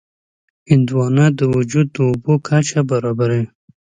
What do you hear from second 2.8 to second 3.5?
برابروي.